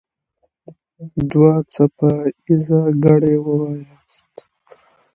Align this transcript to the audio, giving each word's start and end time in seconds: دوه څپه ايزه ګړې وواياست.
دوه 1.29 1.53
څپه 1.73 2.09
ايزه 2.45 2.79
ګړې 3.03 3.35
وواياست. 3.45 4.33